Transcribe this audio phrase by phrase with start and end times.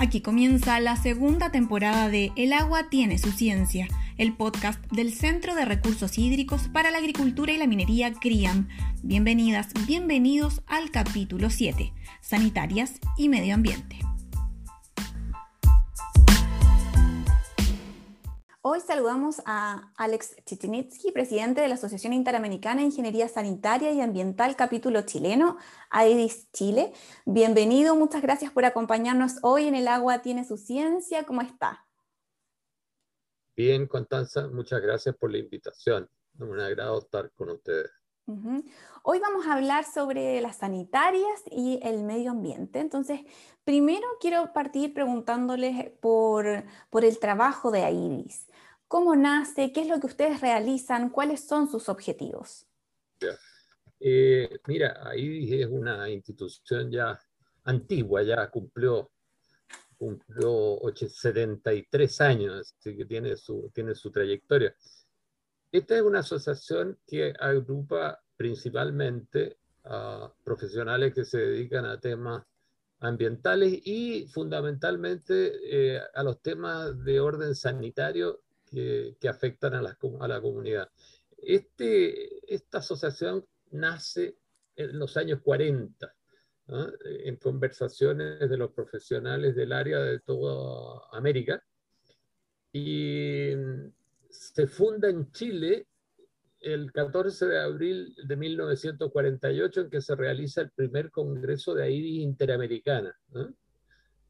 [0.00, 3.86] Aquí comienza la segunda temporada de El agua tiene su ciencia,
[4.16, 8.66] el podcast del Centro de Recursos Hídricos para la Agricultura y la Minería CRIAM.
[9.02, 11.92] Bienvenidas, bienvenidos al capítulo 7,
[12.22, 13.98] Sanitarias y Medio Ambiente.
[18.72, 24.54] Hoy saludamos a Alex Chichinitsky, presidente de la Asociación Interamericana de Ingeniería Sanitaria y Ambiental,
[24.54, 25.56] capítulo chileno,
[25.90, 26.92] AEDIS Chile.
[27.26, 31.24] Bienvenido, muchas gracias por acompañarnos hoy en El Agua Tiene su Ciencia.
[31.24, 31.84] ¿Cómo está?
[33.56, 36.08] Bien, Constanza, muchas gracias por la invitación.
[36.38, 37.90] Un agrado estar con ustedes.
[39.02, 42.78] Hoy vamos a hablar sobre las sanitarias y el medio ambiente.
[42.78, 43.22] Entonces,
[43.64, 48.46] primero quiero partir preguntándoles por, por el trabajo de AIDIS.
[48.90, 49.70] ¿Cómo nace?
[49.72, 51.10] ¿Qué es lo que ustedes realizan?
[51.10, 52.66] ¿Cuáles son sus objetivos?
[54.00, 57.16] Eh, mira, ahí es una institución ya
[57.62, 59.12] antigua, ya cumplió,
[59.96, 64.74] cumplió 73 años, así que tiene su, tiene su trayectoria.
[65.70, 72.42] Esta es una asociación que agrupa principalmente a profesionales que se dedican a temas
[72.98, 80.88] ambientales y fundamentalmente eh, a los temas de orden sanitario que, afectan a la, comunidad.
[81.36, 84.36] Este, esta asociación nace
[84.76, 86.14] en los años 40,
[87.04, 91.62] en conversaciones de los profesionales del área de toda América,
[92.72, 93.50] y
[94.30, 95.88] se funda en Chile
[96.60, 102.22] el 14 de abril de 1948, en que se realiza el primer Congreso de AIDI
[102.22, 103.18] Interamericana.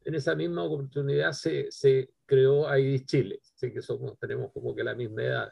[0.03, 4.85] En esa misma oportunidad se, se creó AIDIS Chile, así que somos, tenemos como que
[4.85, 5.51] la misma edad.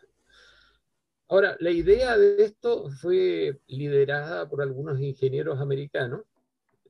[1.28, 6.22] Ahora, la idea de esto fue liderada por algunos ingenieros americanos,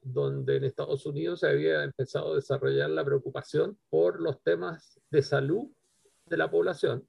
[0.04, 5.24] donde en Estados Unidos se había empezado a desarrollar la preocupación por los temas de
[5.24, 5.72] salud
[6.28, 7.08] de la población,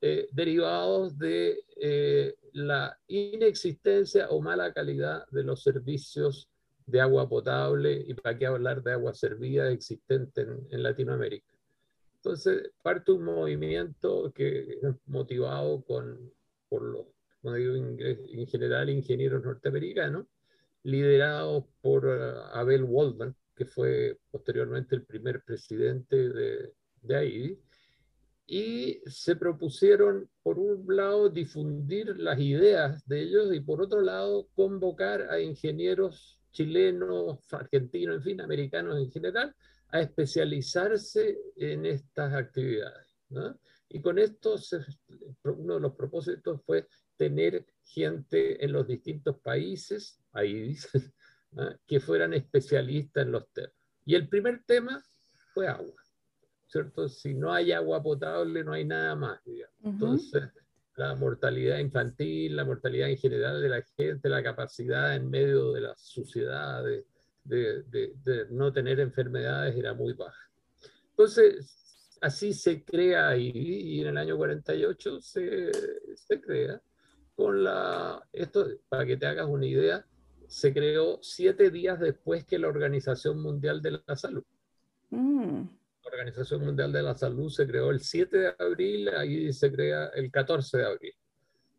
[0.00, 6.48] eh, derivados de eh, la inexistencia o mala calidad de los servicios
[6.86, 11.51] de agua potable y para qué hablar de agua servida existente en Latinoamérica.
[12.24, 16.32] Entonces, parte un movimiento que es motivado con,
[16.68, 17.06] por los,
[17.40, 20.26] como digo, en general, ingenieros norteamericanos,
[20.84, 26.72] liderados por eh, Abel Waldman, que fue posteriormente el primer presidente de,
[27.02, 27.58] de AIDI,
[28.46, 34.48] y se propusieron, por un lado, difundir las ideas de ellos y por otro lado,
[34.54, 39.56] convocar a ingenieros chilenos, argentinos, en fin, americanos en general,
[39.92, 43.06] a especializarse en estas actividades.
[43.88, 44.56] Y con esto,
[45.44, 51.12] uno de los propósitos fue tener gente en los distintos países, ahí dice,
[51.86, 53.72] que fueran especialistas en los temas.
[54.04, 55.02] Y el primer tema
[55.52, 56.02] fue agua,
[56.66, 57.08] ¿cierto?
[57.08, 59.40] Si no hay agua potable, no hay nada más,
[59.84, 60.44] Entonces,
[60.96, 65.82] la mortalidad infantil, la mortalidad en general de la gente, la capacidad en medio de
[65.82, 67.04] las sociedades,
[67.44, 70.50] de, no tener enfermedades era muy baja.
[71.10, 75.70] Entonces, así se crea y, en el año 48 se,
[76.16, 76.80] se, crea
[77.34, 80.06] con la, esto para que te hagas una idea,
[80.46, 84.44] se creó siete días después que la Organización Mundial de la Salud.
[85.10, 85.62] Mm.
[86.04, 90.06] La Organización Mundial de la Salud se creó el 7 de abril, ahí se crea
[90.14, 91.14] el 14 de abril.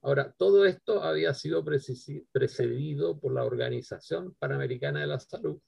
[0.04, 5.60] Ahora, todo esto había sido precedido por la Organización Panamericana de la Salud,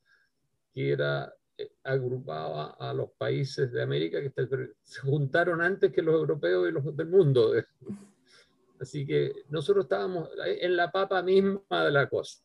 [0.73, 4.34] que era, eh, agrupaba a los países de América que
[4.81, 7.53] se juntaron antes que los europeos y los del mundo.
[8.79, 12.44] Así que nosotros estábamos en la papa misma de la cosa.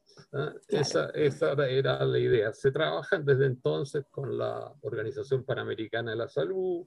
[0.69, 2.53] Esa, esa, era la idea.
[2.53, 6.87] Se trabajan desde entonces con la Organización Panamericana de la Salud,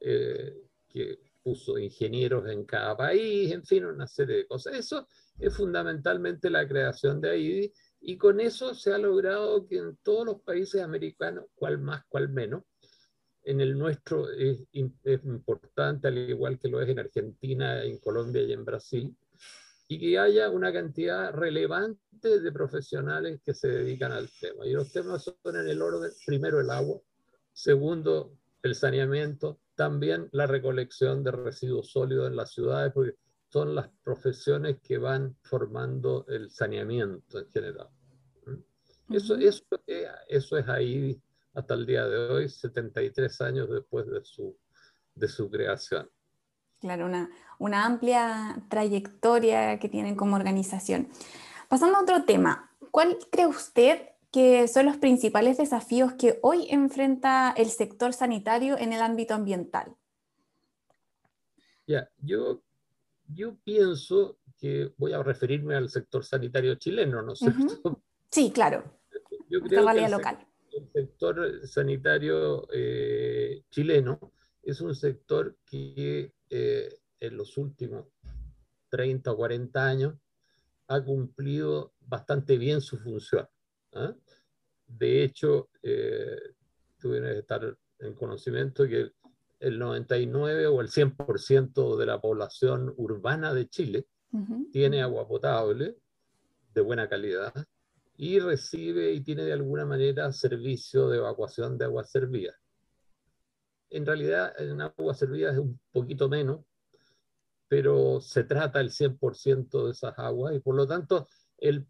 [0.00, 4.74] eh, que puso ingenieros en cada país, en fin, una serie de cosas.
[4.74, 5.06] Eso
[5.38, 10.26] es fundamentalmente la creación de AIDI y con eso se ha logrado que en todos
[10.26, 12.64] los países americanos, cual más, cual menos,
[13.44, 18.42] en el nuestro es, es, importante, al igual que lo es en Argentina, en Colombia
[18.42, 19.16] y en Brasil,
[19.88, 24.66] y que haya una cantidad relevante de profesionales que se dedican al tema.
[24.66, 27.00] Y los temas son en el orden, primero el agua,
[27.52, 33.16] segundo el saneamiento, también la recolección de residuos sólidos en las ciudades, porque
[33.48, 37.88] son las profesiones que van formando el saneamiento en general.
[39.10, 39.64] Eso, eso,
[40.28, 41.20] eso es ahí
[41.54, 44.56] hasta el día de hoy, 73 años después de su,
[45.16, 46.08] de su creación.
[46.78, 51.08] Claro, una, una amplia trayectoria que tienen como organización.
[51.68, 57.52] Pasando a otro tema, ¿cuál cree usted que son los principales desafíos que hoy enfrenta
[57.56, 59.94] el sector sanitario en el ámbito ambiental?
[61.86, 62.62] Ya, yo,
[63.28, 68.02] yo pienso que voy a referirme al sector sanitario chileno, ¿no es cierto?
[68.30, 68.82] Sí, claro.
[69.50, 70.38] Yo creo que el, local.
[70.72, 74.32] el sector sanitario eh, chileno
[74.62, 78.06] es un sector que eh, en los últimos
[78.88, 80.14] 30 o 40 años
[80.88, 83.46] ha cumplido bastante bien su función.
[83.94, 84.14] ¿Ah?
[84.86, 86.36] De hecho, eh,
[86.98, 89.12] tú que estar en conocimiento que
[89.60, 94.06] el 99 o el 100% de la población urbana de Chile
[94.72, 95.96] tiene agua potable
[96.74, 97.52] de buena calidad
[98.16, 102.54] y recibe y tiene de alguna manera servicio de evacuación de agua servida.
[103.90, 106.64] En realidad, en agua servida es un poquito menos,
[107.68, 111.28] pero se trata el 100% de esas aguas y por lo tanto
[111.58, 111.86] el,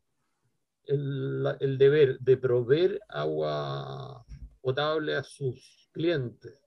[0.87, 4.25] el, deber de proveer agua
[4.61, 6.58] potable a sus clientes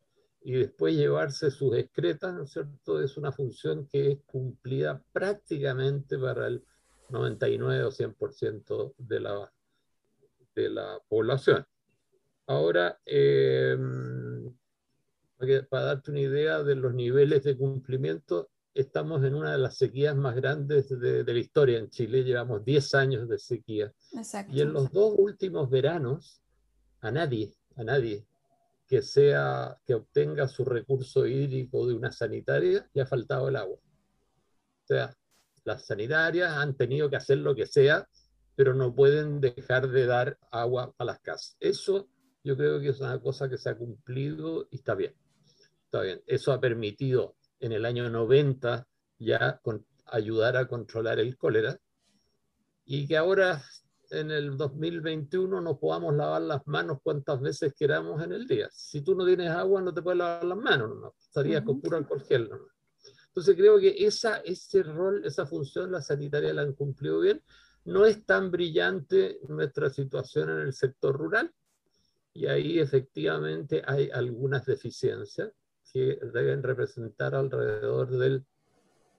[0.42, 3.02] y después llevarse sus excretas, ¿no es cierto?
[3.02, 6.64] Es una función que es cumplida prácticamente para el
[7.10, 9.52] 99 o 100% de la,
[10.56, 11.66] de la población.
[12.48, 13.76] Ahora, eh,
[15.70, 20.16] para darte una idea de los niveles de cumplimiento, estamos en una de las sequías
[20.16, 22.24] más grandes de, la historia en Chile.
[22.24, 23.92] Llevamos 10 años de sequía.
[24.50, 26.42] Y en los dos últimos veranos,
[27.00, 28.28] a nadie, a nadie
[28.86, 33.78] que sea que obtenga su recurso hídrico de una sanitaria le ha faltado el agua.
[33.78, 35.18] O sea,
[35.64, 38.08] las sanitarias han tenido que hacer lo que sea,
[38.56, 41.58] pero no pueden dejar de dar agua a las casas.
[41.60, 42.08] Eso
[42.44, 45.16] yo creo que es una cosa que se ha cumplido y está bien.
[45.86, 46.22] Está bien.
[46.28, 48.88] Eso ha permitido en el año 90
[49.20, 51.78] ya con, ayudar a controlar el cólera
[52.86, 53.64] y que ahora
[54.12, 58.70] en el 2021 no podamos lavar las manos cuantas veces queramos en el día.
[58.72, 61.98] Si tú no tienes agua, no te puedes lavar las manos, no, estarías con puro
[61.98, 62.50] alcohol gel.
[63.28, 67.42] Entonces creo que esa, ese rol, esa función, la sanitaria la han cumplido bien.
[67.86, 71.52] No es tan brillante nuestra situación en el sector rural
[72.34, 75.52] y ahí efectivamente hay algunas deficiencias
[75.96, 78.44] que deben representar alrededor del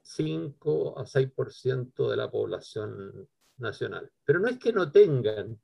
[0.02, 3.26] 5 a 6% de la población
[3.56, 4.12] nacional.
[4.26, 5.58] Pero no es que no tengan,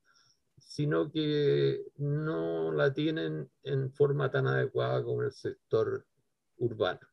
[0.57, 6.07] sino que no la tienen en forma tan adecuada como el sector
[6.57, 7.07] urbano.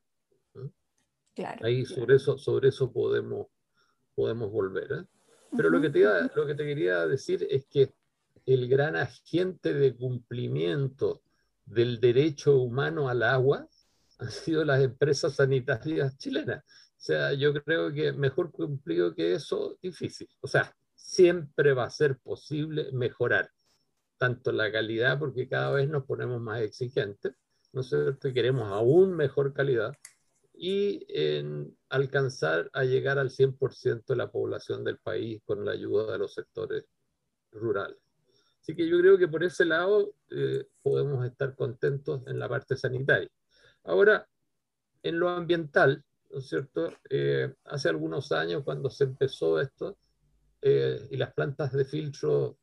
[1.35, 3.47] Claro, Ahí sobre eso, sobre eso podemos,
[4.15, 4.93] podemos volver.
[4.93, 5.05] ¿eh?
[5.57, 6.05] Pero lo, que te
[6.35, 7.93] lo que te quería decir es que
[8.45, 11.21] el gran agente de cumplimiento
[11.65, 13.67] del derecho humano al agua
[14.19, 16.63] han sido las empresas sanitarias chilenas.
[16.63, 20.27] O sea, yo creo que mejor cumplido que eso, difícil.
[20.41, 23.49] O sea, siempre va a ser posible mejorar
[24.17, 27.33] tanto la calidad, porque cada vez nos ponemos más exigentes,
[27.71, 28.33] ¿no es cierto?
[28.33, 29.93] Queremos aún mejor calidad
[30.53, 36.11] y en alcanzar a llegar al 100% de la población del país con la ayuda
[36.11, 36.83] de los sectores
[37.53, 37.97] rurales.
[38.59, 42.75] Así que yo creo que por ese lado eh, podemos estar contentos en la parte
[42.75, 43.29] sanitaria.
[43.83, 44.27] Ahora,
[45.03, 46.91] en lo ambiental, ¿no es cierto?
[47.09, 49.97] Eh, hace algunos años cuando se empezó esto
[50.61, 52.57] eh, y las plantas de filtro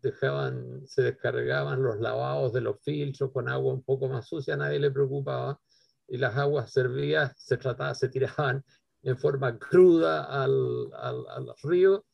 [0.00, 4.78] dejaban, se descargaban los lavados de los filtros con agua un poco más sucia, nadie
[4.78, 5.60] le preocupaba
[6.08, 8.64] y las aguas servidas se trataban, se tiraban
[9.02, 12.06] en forma cruda al, al, al río,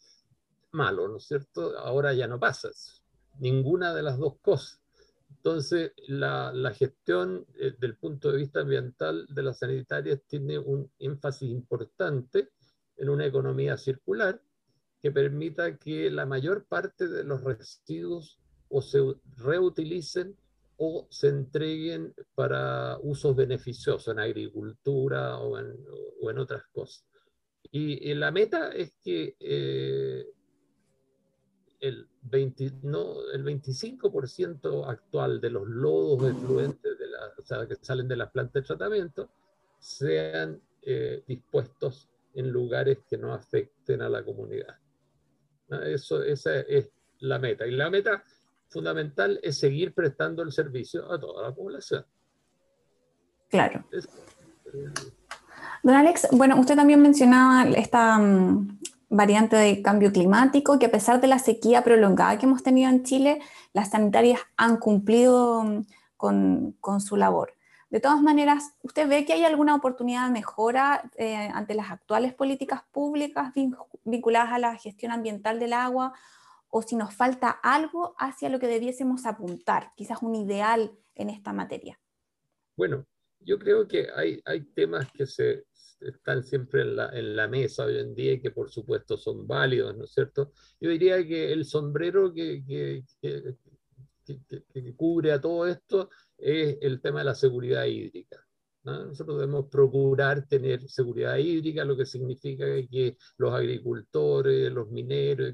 [0.72, 1.78] malo, ¿no es cierto?
[1.78, 3.02] Ahora ya no pasa eso,
[3.38, 4.79] ninguna de las dos cosas.
[5.42, 10.92] Entonces, la, la gestión eh, del punto de vista ambiental de las sanitarias tiene un
[10.98, 12.50] énfasis importante
[12.98, 14.42] en una economía circular
[15.00, 19.00] que permita que la mayor parte de los residuos o se
[19.38, 20.36] reutilicen
[20.76, 25.74] o se entreguen para usos beneficiosos en agricultura o en,
[26.20, 27.06] o en otras cosas.
[27.72, 30.26] Y, la meta es que eh,
[31.80, 37.76] el, 20, no, el 25% actual de los lodos efluentes de la, o sea, que
[37.76, 39.30] salen de las plantas de tratamiento
[39.78, 44.76] sean eh, dispuestos en lugares que no afecten a la comunidad.
[45.84, 47.66] Eso, esa es la meta.
[47.66, 48.22] Y la meta
[48.68, 52.04] fundamental es seguir prestando el servicio a toda la población.
[53.48, 53.84] Claro.
[55.82, 58.79] Don Alex, bueno, usted también mencionaba esta mm,
[59.10, 63.02] variante de cambio climático, que a pesar de la sequía prolongada que hemos tenido en
[63.02, 63.40] Chile,
[63.72, 65.86] las sanitarias han cumplido mm,
[66.16, 67.52] con, con su labor.
[67.90, 72.32] De todas maneras, ¿usted ve que hay alguna oportunidad de mejora eh, ante las actuales
[72.32, 73.52] políticas públicas
[74.04, 76.12] vinculadas a la gestión ambiental del agua
[76.68, 81.52] o si nos falta algo hacia lo que debiésemos apuntar, quizás un ideal en esta
[81.52, 81.98] materia.
[82.76, 83.04] Bueno,
[83.40, 85.64] yo creo que hay, hay temas que se,
[86.00, 89.46] están siempre en la, en la, mesa hoy en día y que por supuesto son
[89.46, 90.52] válidos, ¿no es cierto?
[90.80, 97.20] Yo diría que el sombrero que, que, que, cubre a todo esto es el tema
[97.20, 98.44] de la seguridad hídrica.
[98.82, 105.52] Nosotros debemos procurar tener seguridad hídrica, lo que significa que los agricultores, los mineros,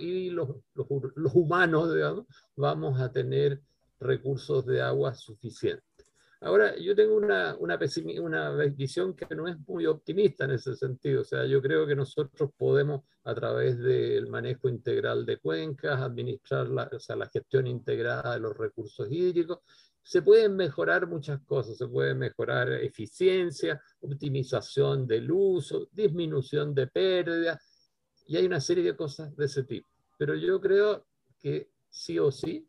[0.00, 3.62] y los, los, los humanos, digamos, vamos a tener
[3.98, 5.95] recursos de agua suficientes.
[6.40, 7.78] Ahora, yo tengo una, una,
[8.20, 11.22] una, visión que no es muy optimista en ese sentido.
[11.22, 16.68] O sea, yo creo que nosotros podemos, a través del manejo integral de cuencas, administrar
[16.68, 19.60] la, o sea, la gestión integrada de los recursos hídricos,
[20.02, 27.90] se pueden mejorar muchas cosas, se puede mejorar eficiencia, optimización del uso, disminución de pérdidas,
[28.28, 29.88] y hay una serie de cosas de ese tipo.
[30.18, 31.06] Pero yo creo
[31.40, 32.68] que sí o sí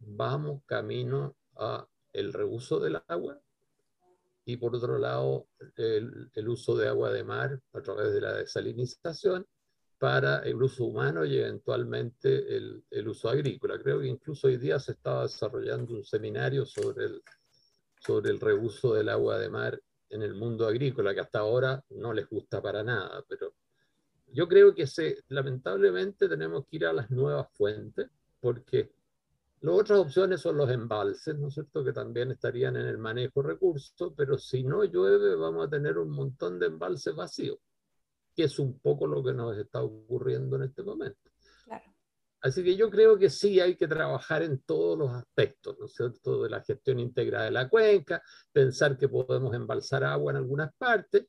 [0.00, 3.40] vamos camino a el reuso del agua
[4.44, 9.46] y por otro lado el, uso de agua de mar a través de la desalinización
[9.98, 13.78] para el uso humano y eventualmente el, el, uso agrícola.
[13.78, 17.22] Creo que incluso hoy día se estaba desarrollando un seminario sobre el,
[18.00, 22.12] sobre el reuso del agua de mar en el mundo agrícola, que hasta ahora no
[22.12, 23.54] les gusta para nada, pero
[24.26, 24.86] yo creo que
[25.28, 28.08] lamentablemente tenemos que ir a las nuevas fuentes,
[28.40, 28.90] porque
[29.62, 33.42] las otras opciones son los embalses, ¿no es cierto?, que también estarían en el manejo
[33.42, 37.58] recursos, pero si no llueve vamos a tener un montón de embalses vacíos
[38.34, 41.30] que es un poco lo que nos está ocurriendo en este momento.
[42.40, 45.94] Así que yo creo que sí hay que trabajar en todos los aspectos, ¿no es
[45.94, 50.74] cierto?, de la gestión integrada de la cuenca, pensar que podemos embalsar agua en algunas
[50.74, 51.26] partes,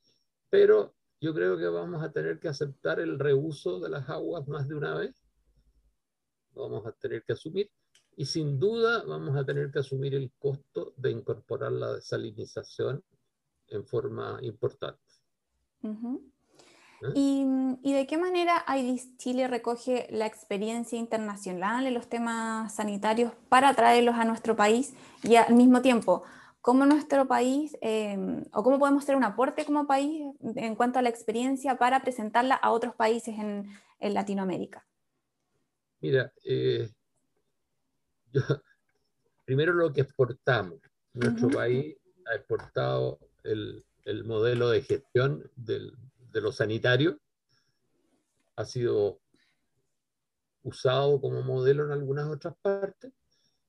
[0.50, 4.66] pero yo creo que vamos a tener que aceptar el reuso de las aguas más
[4.66, 5.14] de una vez.
[6.50, 7.70] Vamos a tener que asumir
[8.16, 13.02] y sin duda vamos a tener que asumir el costo de incorporar la desalinización
[13.68, 15.00] en forma importante.
[17.14, 23.74] ¿Y, de qué manera IDIS Chile recoge la experiencia internacional en los temas sanitarios para
[23.74, 26.22] traerlos a nuestro país y al mismo tiempo,
[26.62, 30.24] cómo nuestro país em, o cómo podemos hacer un aporte como país
[30.56, 33.68] en cuanto a la experiencia para presentarla a otros países en,
[34.00, 34.86] Latinoamérica?
[36.00, 36.90] Mira, eh,
[39.44, 40.80] primero lo que exportamos.
[41.12, 45.96] Nuestro país ha exportado el, el modelo de gestión del,
[46.32, 47.20] de lo sanitario
[48.56, 49.20] ha sido
[50.62, 53.12] usado como modelo en algunas otras partes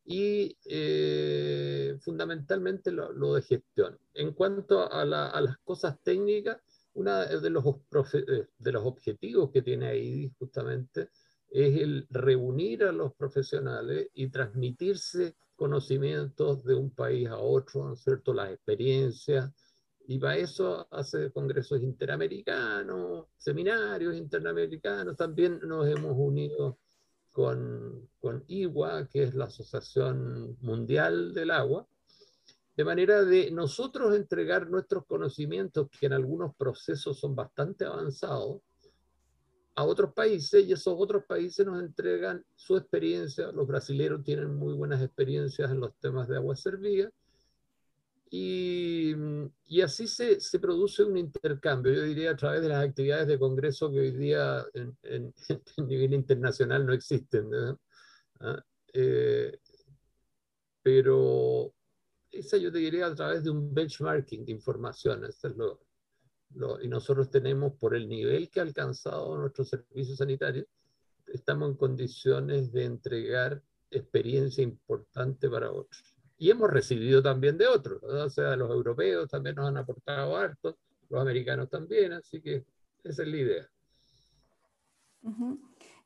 [0.05, 3.97] y eh, fundamentalmente lo, de gestión.
[4.13, 6.61] En cuanto a, las cosas técnicas,
[6.93, 7.65] uno de los,
[8.13, 11.09] eh, de los objetivos que tiene ahí justamente
[11.55, 17.93] es el reunir a los profesionales y transmitirse conocimientos de un país a otro, ¿no
[17.93, 18.33] es cierto?
[18.33, 19.51] Las experiencias,
[20.07, 25.15] y para eso hace congresos interamericanos, seminarios interamericanos.
[25.15, 26.77] También nos hemos unido
[27.31, 31.87] con, con IWA, que es la Asociación Mundial del Agua,
[32.75, 38.61] de manera de nosotros entregar nuestros conocimientos, que en algunos procesos son bastante avanzados,
[39.75, 43.51] a otros países y esos otros países nos entregan su experiencia.
[43.51, 47.11] Los brasileños tienen muy buenas experiencias en los temas de agua servida
[48.29, 49.13] y,
[49.67, 53.39] y así se, se, produce un intercambio, yo diría, a través de las actividades de
[53.39, 55.33] congreso que hoy día en, en,
[55.87, 57.49] nivel internacional no existen.
[58.39, 58.63] ¿Ah?
[58.93, 59.59] Eh,
[60.81, 61.73] pero
[62.31, 65.23] esa yo te diría a través de un benchmarking de información.
[65.25, 65.81] es lo,
[66.55, 70.65] lo, y nosotros tenemos, por el nivel que ha alcanzado nuestro servicio sanitario,
[71.27, 78.03] estamos en condiciones de entregar experiencia importante para otros y hemos recibido también de otros,
[78.03, 80.77] o sea, los europeos también nos han aportado harto,
[81.09, 82.65] los americanos también, así que
[83.03, 83.69] esa es la idea.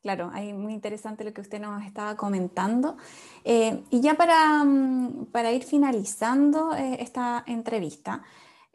[0.02, 2.96] Claro, hay muy interesante lo que usted nos estaba comentando.
[3.44, 8.22] Eh, y ya para, mm, para ir finalizando eh, esta entrevista,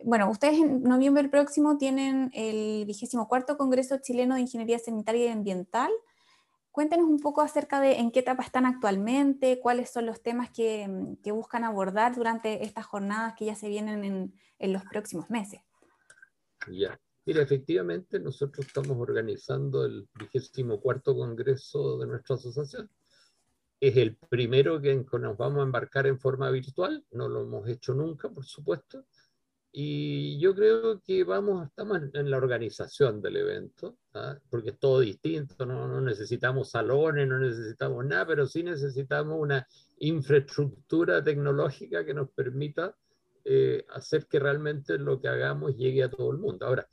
[0.04, 5.30] bueno, ustedes en noviembre próximo tienen el vigésimo cuarto Congreso Chileno de Ingeniería Sanitaria y
[5.30, 5.92] Ambiental,
[6.75, 10.86] Cuéntenos un poco acerca de en qué etapa están actualmente, cuáles son los temas que,
[10.86, 15.62] mm, buscan abordar durante estas jornadas que ya se vienen en, los próximos meses.
[16.70, 22.90] Ya, mira, efectivamente nosotros estamos organizando el vigésimo cuarto congreso de nuestra asociación.
[23.80, 27.94] Es el primero que nos vamos a embarcar en forma virtual, no lo hemos hecho
[27.94, 29.06] nunca, por supuesto,
[29.77, 34.39] Y yo creo que vamos, estamos en la organización del evento, ¿ah?
[34.50, 35.86] porque es todo distinto, ¿no?
[35.86, 39.67] no necesitamos salones, no necesitamos nada, pero sí necesitamos una
[39.98, 42.96] infraestructura tecnológica que nos permita
[43.44, 46.65] eh, hacer que realmente lo que hagamos llegue a todo el mundo.
[46.65, 46.88] Ahora,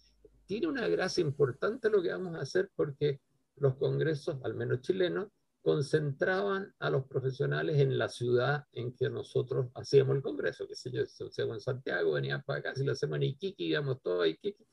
[0.45, 3.21] tiene una gracia importante lo que vamos a hacer porque
[3.59, 5.29] los congresos, al menos chilenos,
[5.62, 10.90] concentraban a los profesionales en la ciudad en que nosotros hacíamos el congreso, que sé
[10.90, 14.28] yo, hacemos en Santiago, venían para acá, si lo hacemos en Iquique, íbamos todos a
[14.28, 14.66] Iquique,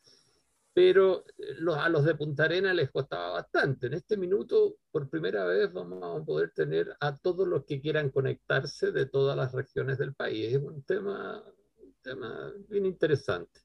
[0.73, 3.87] pero eh, los, a los de Punta Arena les costaba bastante.
[3.87, 8.09] En este minuto, por primera vez, vamos a poder tener a todos los que quieran
[8.09, 10.53] conectarse de todas las regiones del país.
[10.53, 11.43] Es un tema,
[11.81, 13.61] un tema bien interesante.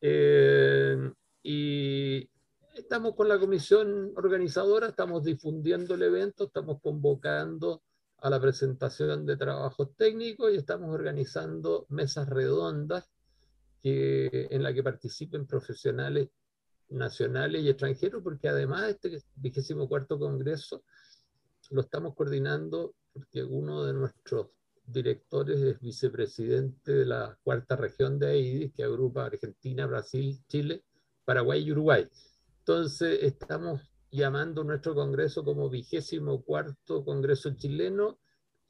[0.00, 2.28] Eh, y,
[2.74, 7.82] estamos con la comisión organizadora, estamos difundiendo el evento, estamos convocando
[8.18, 13.08] a la presentación de trabajos técnicos y estamos organizando mesas redondas
[13.82, 16.28] que, en las que participen profesionales
[16.88, 20.84] nacionales y extranjeros, porque además de este vigésimo cuarto congreso
[21.70, 24.48] lo estamos coordinando porque uno de nuestros
[24.86, 30.82] directores es vicepresidente de la cuarta región de AIDIS, que agrupa Argentina, Brasil, Chile,
[31.24, 32.08] Paraguay y Uruguay.
[32.66, 38.18] Entonces, estamos llamando nuestro congreso como vigésimo cuarto congreso chileno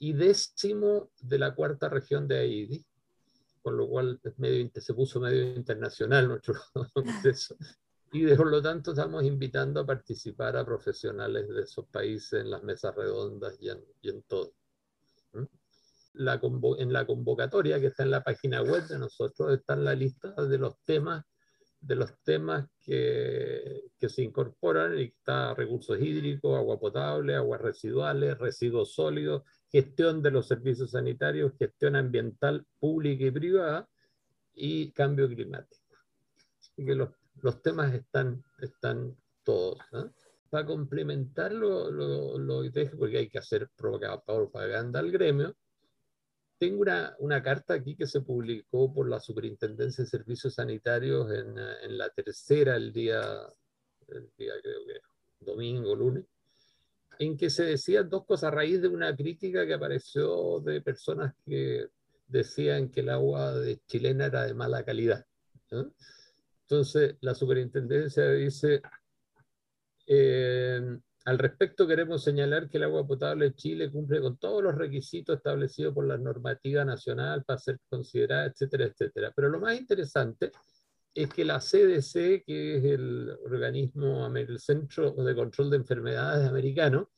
[0.00, 2.84] y décimo de la cuarta región de Haití,
[3.62, 6.54] con lo cual medio, se puso medio internacional nuestro
[6.92, 7.54] congreso.
[8.10, 12.64] Y por lo tanto estamos invitando a participar a profesionales de esos países en las
[12.64, 14.54] mesas redondas y en, todo.
[16.14, 16.40] La
[16.78, 20.30] en la convocatoria que está en la página web de nosotros está en la lista
[20.30, 21.24] de los temas
[21.86, 28.38] de los temas que, que, se incorporan y está recursos hídricos, agua potable, aguas residuales,
[28.38, 33.88] residuos sólidos, gestión de los servicios sanitarios, gestión ambiental pública y privada
[34.54, 35.82] y cambio climático.
[36.60, 37.10] Así que los,
[37.42, 39.78] los temas están, están todos.
[40.48, 45.54] Para complementarlo, lo, lo, dejo porque hay que hacer propaganda al gremio,
[46.64, 51.58] tengo una, una, carta aquí que se publicó por la Superintendencia de Servicios Sanitarios en,
[51.58, 53.20] en la tercera, el día,
[54.08, 55.00] el día creo que
[55.44, 56.24] domingo, lunes,
[57.18, 61.34] en que se decían dos cosas a raíz de una crítica que apareció de personas
[61.44, 61.88] que
[62.26, 65.26] decían que el agua de chilena era de mala calidad.
[66.62, 68.80] Entonces, la superintendencia dice,
[70.06, 70.80] eh,
[71.26, 75.36] al respecto, queremos señalar que el agua potable de Chile cumple con todos los requisitos
[75.36, 79.32] establecidos por la normativa nacional para ser considerada, etcétera, etcétera.
[79.34, 80.52] Pero lo más interesante
[81.14, 87.10] es que la CDC, que es el organismo, el Centro de Control de Enfermedades americano,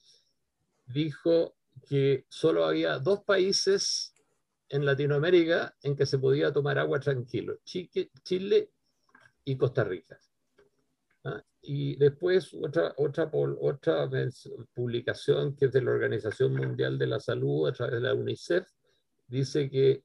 [0.87, 1.57] dijo
[1.89, 4.15] que solo había dos países
[4.69, 8.71] en Latinoamérica en que se podía tomar agua tranquilo, Chile
[9.45, 10.19] y Costa Rica.
[11.25, 11.43] ¿Ah?
[11.69, 14.09] Y después otra, otra, otra
[14.73, 18.69] publicación que es de la Organización Mundial de la Salud a través de la UNICEF,
[19.27, 20.05] dice que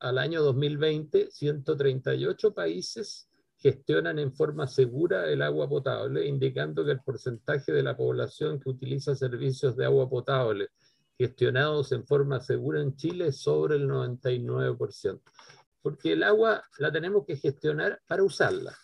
[0.00, 7.00] al año 2020 138 países gestionan en forma segura el agua potable, indicando que el
[7.00, 10.68] porcentaje de la población que utiliza servicios de agua potable
[11.18, 15.20] gestionados en forma segura en Chile es sobre el 99%.
[15.82, 18.74] Porque el agua la tenemos que gestionar para usarla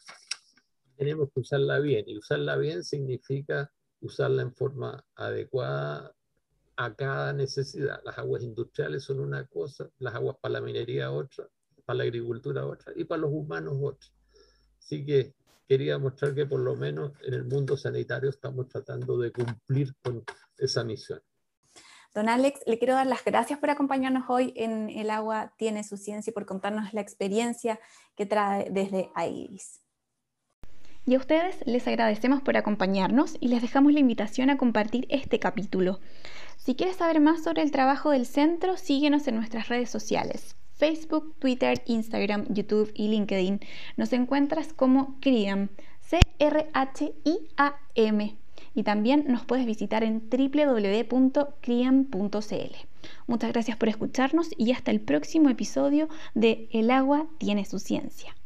[1.00, 2.04] tenemos que usarla bien.
[2.06, 6.14] Y usarla bien significa usarla en forma adecuada
[6.76, 8.02] a cada necesidad.
[8.04, 11.48] Las aguas industriales son una cosa, las aguas para la minería otra,
[11.86, 14.10] para la agricultura otra y para los humanos otra.
[14.78, 15.34] Así que
[15.66, 20.22] quería mostrar que por lo menos en el mundo sanitario estamos tratando de cumplir con
[20.58, 21.22] esa misión.
[22.14, 25.96] Don Alex, le quiero dar las gracias por acompañarnos hoy en El agua tiene su
[25.96, 27.80] ciencia y por contarnos la experiencia
[28.16, 29.80] que trae desde AIRIS.
[31.10, 35.40] Y a ustedes les agradecemos por acompañarnos y les dejamos la invitación a compartir este
[35.40, 35.98] capítulo.
[36.56, 40.54] Si quieres saber más sobre el trabajo del centro, síguenos en nuestras redes sociales.
[40.76, 43.58] Facebook, Twitter, Instagram, YouTube y LinkedIn.
[43.96, 46.36] Nos encuentras como CRIAM, C-R-H-I-A-M.
[48.76, 51.16] Y también nos puedes visitar en www.criam.cl.
[53.26, 58.36] Muchas gracias por escucharnos y hasta el próximo episodio de El agua tiene su ciencia.